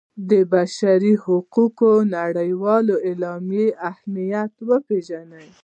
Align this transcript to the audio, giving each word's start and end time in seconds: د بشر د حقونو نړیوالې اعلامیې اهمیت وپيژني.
د 0.29 0.31
بشر 0.51 0.99
د 1.05 1.07
حقونو 1.55 2.07
نړیوالې 2.17 2.95
اعلامیې 3.09 3.67
اهمیت 3.89 4.53
وپيژني. 4.69 5.47